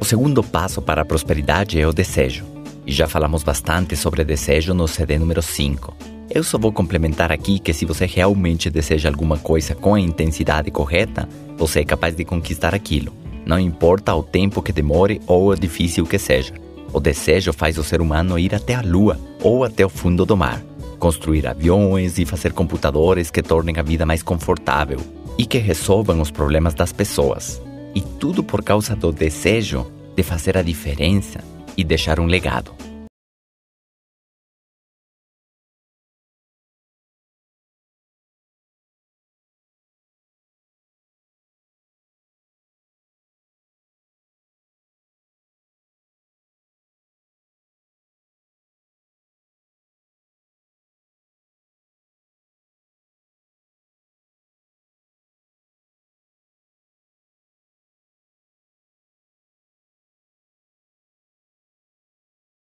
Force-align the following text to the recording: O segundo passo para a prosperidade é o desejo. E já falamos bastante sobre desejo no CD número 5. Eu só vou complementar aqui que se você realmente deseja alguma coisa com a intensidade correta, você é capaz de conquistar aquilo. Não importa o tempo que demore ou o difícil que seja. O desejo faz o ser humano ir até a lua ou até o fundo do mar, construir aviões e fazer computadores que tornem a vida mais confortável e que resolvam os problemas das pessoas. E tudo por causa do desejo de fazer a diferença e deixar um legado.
O 0.00 0.04
segundo 0.04 0.42
passo 0.42 0.80
para 0.80 1.02
a 1.02 1.04
prosperidade 1.04 1.78
é 1.78 1.86
o 1.86 1.92
desejo. 1.92 2.46
E 2.86 2.90
já 2.90 3.06
falamos 3.06 3.42
bastante 3.42 3.94
sobre 3.94 4.24
desejo 4.24 4.72
no 4.72 4.88
CD 4.88 5.18
número 5.18 5.42
5. 5.42 5.94
Eu 6.30 6.42
só 6.42 6.56
vou 6.56 6.72
complementar 6.72 7.30
aqui 7.30 7.58
que 7.58 7.74
se 7.74 7.84
você 7.84 8.06
realmente 8.06 8.70
deseja 8.70 9.10
alguma 9.10 9.36
coisa 9.36 9.74
com 9.74 9.94
a 9.94 10.00
intensidade 10.00 10.70
correta, 10.70 11.28
você 11.58 11.80
é 11.80 11.84
capaz 11.84 12.16
de 12.16 12.24
conquistar 12.24 12.74
aquilo. 12.74 13.12
Não 13.44 13.58
importa 13.58 14.14
o 14.14 14.22
tempo 14.22 14.62
que 14.62 14.72
demore 14.72 15.20
ou 15.26 15.50
o 15.50 15.54
difícil 15.54 16.06
que 16.06 16.18
seja. 16.18 16.54
O 16.94 16.98
desejo 16.98 17.52
faz 17.52 17.76
o 17.76 17.84
ser 17.84 18.00
humano 18.00 18.38
ir 18.38 18.54
até 18.54 18.74
a 18.74 18.80
lua 18.80 19.20
ou 19.42 19.64
até 19.64 19.84
o 19.84 19.90
fundo 19.90 20.24
do 20.24 20.34
mar, 20.34 20.62
construir 20.98 21.46
aviões 21.46 22.18
e 22.18 22.24
fazer 22.24 22.54
computadores 22.54 23.30
que 23.30 23.42
tornem 23.42 23.78
a 23.78 23.82
vida 23.82 24.06
mais 24.06 24.22
confortável 24.22 24.98
e 25.36 25.44
que 25.44 25.58
resolvam 25.58 26.22
os 26.22 26.30
problemas 26.30 26.72
das 26.72 26.90
pessoas. 26.90 27.60
E 27.94 28.00
tudo 28.00 28.42
por 28.42 28.62
causa 28.62 28.94
do 28.94 29.12
desejo 29.12 29.90
de 30.16 30.22
fazer 30.22 30.56
a 30.56 30.62
diferença 30.62 31.42
e 31.76 31.84
deixar 31.84 32.20
um 32.20 32.26
legado. 32.26 32.74